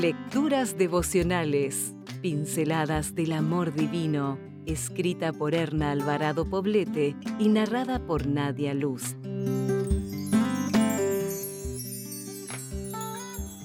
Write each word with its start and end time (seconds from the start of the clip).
Lecturas 0.00 0.78
devocionales, 0.78 1.94
pinceladas 2.22 3.14
del 3.14 3.32
amor 3.32 3.74
divino, 3.74 4.38
escrita 4.64 5.30
por 5.30 5.54
Erna 5.54 5.90
Alvarado 5.90 6.48
Poblete 6.48 7.14
y 7.38 7.50
narrada 7.50 8.06
por 8.06 8.26
Nadia 8.26 8.72
Luz. 8.72 9.14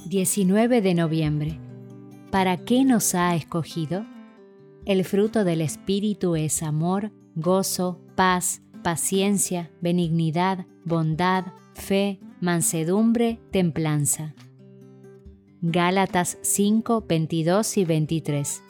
19 0.08 0.81
de 0.81 0.94
noviembre. 0.94 1.60
¿Para 2.31 2.58
qué 2.58 2.83
nos 2.83 3.15
ha 3.15 3.33
escogido? 3.33 4.06
El 4.83 5.06
fruto 5.06 5.46
del 5.46 5.62
Espíritu 5.62 6.36
es 6.36 6.63
amor, 6.63 7.13
gozo, 7.36 8.02
paz, 8.15 8.62
paciencia, 8.83 9.72
benignidad, 9.79 10.65
bondad, 10.83 11.46
fe, 11.76 12.20
mansedumbre, 12.42 13.40
templanza. 13.52 14.36
Gálatas 15.68 16.38
5, 16.44 17.05
22 17.10 17.78
y 17.78 17.86
23. 17.86 18.64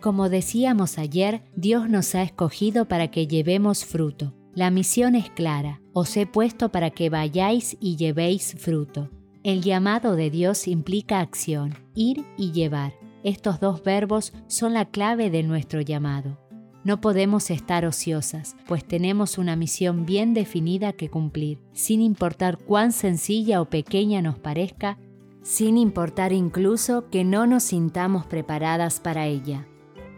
Como 0.00 0.30
decíamos 0.30 0.96
ayer, 0.96 1.42
Dios 1.54 1.86
nos 1.90 2.14
ha 2.14 2.22
escogido 2.22 2.88
para 2.88 3.10
que 3.10 3.26
llevemos 3.26 3.84
fruto. 3.84 4.32
La 4.54 4.70
misión 4.70 5.14
es 5.14 5.28
clara, 5.28 5.82
os 5.92 6.16
he 6.16 6.24
puesto 6.24 6.72
para 6.72 6.88
que 6.88 7.10
vayáis 7.10 7.76
y 7.78 7.96
llevéis 7.96 8.54
fruto. 8.58 9.10
El 9.42 9.60
llamado 9.60 10.16
de 10.16 10.30
Dios 10.30 10.66
implica 10.66 11.20
acción, 11.20 11.74
ir 11.94 12.24
y 12.38 12.52
llevar. 12.52 12.94
Estos 13.22 13.60
dos 13.60 13.84
verbos 13.84 14.32
son 14.46 14.72
la 14.72 14.86
clave 14.86 15.28
de 15.28 15.42
nuestro 15.42 15.82
llamado. 15.82 16.38
No 16.84 17.02
podemos 17.02 17.50
estar 17.50 17.84
ociosas, 17.84 18.56
pues 18.66 18.82
tenemos 18.86 19.36
una 19.36 19.56
misión 19.56 20.06
bien 20.06 20.32
definida 20.32 20.94
que 20.94 21.10
cumplir, 21.10 21.58
sin 21.74 22.00
importar 22.00 22.56
cuán 22.56 22.92
sencilla 22.92 23.60
o 23.60 23.68
pequeña 23.68 24.22
nos 24.22 24.38
parezca, 24.38 24.96
sin 25.42 25.78
importar 25.78 26.32
incluso 26.32 27.08
que 27.10 27.24
no 27.24 27.46
nos 27.46 27.64
sintamos 27.64 28.26
preparadas 28.26 29.00
para 29.00 29.26
ella. 29.26 29.66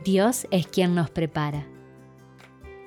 Dios 0.05 0.47
es 0.51 0.67
quien 0.67 0.95
nos 0.95 1.11
prepara. 1.11 1.67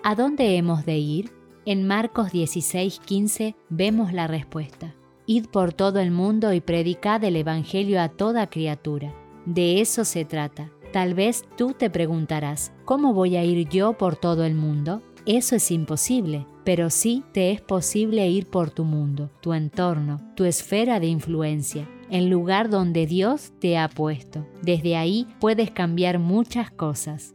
¿A 0.04 0.16
dónde 0.16 0.58
hemos 0.58 0.86
de 0.86 0.98
ir? 0.98 1.32
En 1.66 1.88
Marcos 1.88 2.32
16:15 2.32 3.56
vemos 3.70 4.14
la 4.14 4.28
respuesta. 4.28 4.94
Id 5.26 5.48
por 5.48 5.74
todo 5.74 6.00
el 6.00 6.12
mundo 6.12 6.54
y 6.54 6.62
predicad 6.62 7.24
el 7.24 7.36
Evangelio 7.36 8.00
a 8.02 8.10
toda 8.10 8.48
criatura. 8.48 9.16
De 9.46 9.82
eso 9.82 10.06
se 10.06 10.26
trata. 10.26 10.70
Tal 10.94 11.14
vez 11.14 11.44
tú 11.58 11.74
te 11.74 11.90
preguntarás, 11.90 12.72
¿cómo 12.86 13.14
voy 13.14 13.36
a 13.36 13.44
ir 13.44 13.68
yo 13.68 13.94
por 13.94 14.16
todo 14.16 14.46
el 14.46 14.56
mundo? 14.56 15.02
Eso 15.26 15.56
es 15.56 15.72
imposible, 15.72 16.46
pero 16.64 16.92
sí 16.92 17.24
te 17.32 17.52
es 17.52 17.62
posible 17.62 18.28
ir 18.30 18.46
por 18.46 18.70
tu 18.70 18.84
mundo, 18.84 19.32
tu 19.42 19.54
entorno, 19.54 20.22
tu 20.36 20.46
esfera 20.46 21.00
de 21.00 21.08
influencia, 21.08 21.90
el 22.10 22.30
lugar 22.30 22.70
donde 22.70 23.08
Dios 23.08 23.54
te 23.60 23.78
ha 23.78 23.88
puesto. 23.88 24.46
Desde 24.62 24.96
ahí 24.98 25.28
puedes 25.40 25.72
cambiar 25.72 26.20
muchas 26.20 26.72
cosas. 26.72 27.34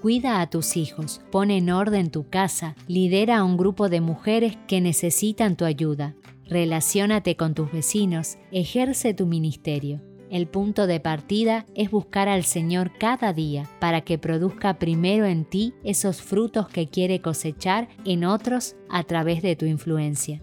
Cuida 0.00 0.40
a 0.40 0.48
tus 0.48 0.76
hijos, 0.76 1.20
pon 1.32 1.50
en 1.50 1.70
orden 1.70 2.10
tu 2.10 2.28
casa, 2.28 2.76
lidera 2.86 3.38
a 3.38 3.44
un 3.44 3.56
grupo 3.56 3.88
de 3.88 4.00
mujeres 4.00 4.56
que 4.68 4.80
necesitan 4.80 5.56
tu 5.56 5.64
ayuda, 5.64 6.14
relaciónate 6.46 7.36
con 7.36 7.54
tus 7.54 7.72
vecinos, 7.72 8.38
ejerce 8.52 9.12
tu 9.12 9.26
ministerio. 9.26 10.00
El 10.30 10.46
punto 10.46 10.86
de 10.86 11.00
partida 11.00 11.66
es 11.74 11.90
buscar 11.90 12.28
al 12.28 12.44
Señor 12.44 12.92
cada 12.98 13.32
día 13.32 13.68
para 13.80 14.02
que 14.02 14.18
produzca 14.18 14.78
primero 14.78 15.24
en 15.24 15.44
ti 15.44 15.74
esos 15.84 16.20
frutos 16.20 16.68
que 16.68 16.86
quiere 16.86 17.20
cosechar 17.20 17.88
en 18.04 18.24
otros 18.24 18.76
a 18.90 19.02
través 19.04 19.42
de 19.42 19.56
tu 19.56 19.64
influencia. 19.64 20.42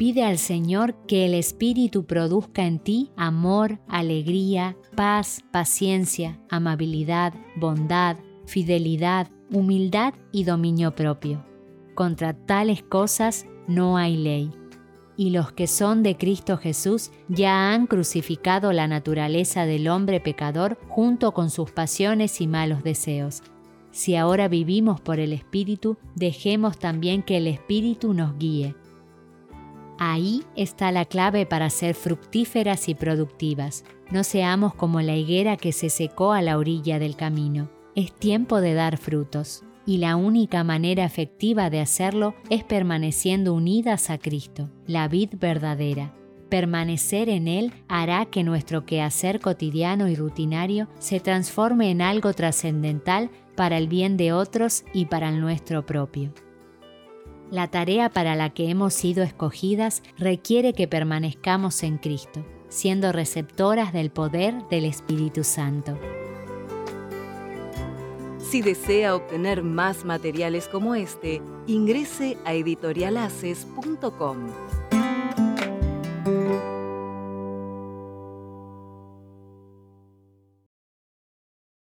Pide 0.00 0.24
al 0.24 0.38
Señor 0.38 0.94
que 1.06 1.26
el 1.26 1.34
Espíritu 1.34 2.06
produzca 2.06 2.64
en 2.64 2.78
ti 2.78 3.10
amor, 3.18 3.80
alegría, 3.86 4.74
paz, 4.96 5.44
paciencia, 5.52 6.40
amabilidad, 6.48 7.34
bondad, 7.56 8.16
fidelidad, 8.46 9.28
humildad 9.52 10.14
y 10.32 10.44
dominio 10.44 10.94
propio. 10.94 11.44
Contra 11.94 12.32
tales 12.32 12.82
cosas 12.82 13.44
no 13.68 13.98
hay 13.98 14.16
ley 14.16 14.50
y 15.18 15.28
los 15.32 15.52
que 15.52 15.66
son 15.66 16.02
de 16.02 16.16
Cristo 16.16 16.56
Jesús 16.56 17.10
ya 17.28 17.74
han 17.74 17.86
crucificado 17.86 18.72
la 18.72 18.88
naturaleza 18.88 19.66
del 19.66 19.86
hombre 19.86 20.18
pecador 20.18 20.78
junto 20.88 21.34
con 21.34 21.50
sus 21.50 21.72
pasiones 21.72 22.40
y 22.40 22.46
malos 22.46 22.82
deseos. 22.82 23.42
Si 23.90 24.16
ahora 24.16 24.48
vivimos 24.48 24.98
por 24.98 25.20
el 25.20 25.34
Espíritu, 25.34 25.98
dejemos 26.14 26.78
también 26.78 27.22
que 27.22 27.36
el 27.36 27.46
Espíritu 27.48 28.14
nos 28.14 28.38
guíe. 28.38 28.74
Ahí 30.02 30.44
está 30.56 30.92
la 30.92 31.04
clave 31.04 31.44
para 31.44 31.68
ser 31.68 31.94
fructíferas 31.94 32.88
y 32.88 32.94
productivas. 32.94 33.84
No 34.10 34.24
seamos 34.24 34.74
como 34.74 35.02
la 35.02 35.14
higuera 35.14 35.58
que 35.58 35.72
se 35.72 35.90
secó 35.90 36.32
a 36.32 36.40
la 36.40 36.56
orilla 36.56 36.98
del 36.98 37.16
camino. 37.16 37.70
Es 37.94 38.10
tiempo 38.10 38.62
de 38.62 38.72
dar 38.72 38.96
frutos 38.96 39.62
y 39.84 39.98
la 39.98 40.16
única 40.16 40.64
manera 40.64 41.04
efectiva 41.04 41.68
de 41.68 41.80
hacerlo 41.80 42.34
es 42.48 42.64
permaneciendo 42.64 43.52
unidas 43.52 44.08
a 44.08 44.16
Cristo, 44.16 44.70
la 44.86 45.06
vid 45.06 45.34
verdadera. 45.38 46.14
Permanecer 46.48 47.28
en 47.28 47.46
Él 47.46 47.70
hará 47.86 48.24
que 48.24 48.42
nuestro 48.42 48.86
quehacer 48.86 49.38
cotidiano 49.38 50.08
y 50.08 50.16
rutinario 50.16 50.88
se 50.98 51.20
transforme 51.20 51.90
en 51.90 52.00
algo 52.00 52.32
trascendental 52.32 53.30
para 53.54 53.76
el 53.76 53.86
bien 53.86 54.16
de 54.16 54.32
otros 54.32 54.82
y 54.94 55.04
para 55.04 55.28
el 55.28 55.42
nuestro 55.42 55.84
propio. 55.84 56.32
La 57.50 57.66
tarea 57.66 58.10
para 58.10 58.36
la 58.36 58.50
que 58.50 58.70
hemos 58.70 58.94
sido 58.94 59.24
escogidas 59.24 60.04
requiere 60.16 60.72
que 60.72 60.86
permanezcamos 60.86 61.82
en 61.82 61.98
Cristo, 61.98 62.46
siendo 62.68 63.10
receptoras 63.10 63.92
del 63.92 64.10
poder 64.10 64.54
del 64.68 64.84
Espíritu 64.84 65.42
Santo. 65.42 65.98
Si 68.38 68.62
desea 68.62 69.16
obtener 69.16 69.64
más 69.64 70.04
materiales 70.04 70.68
como 70.68 70.94
este, 70.94 71.42
ingrese 71.66 72.38
a 72.44 72.54
editorialaces.com. 72.54 74.89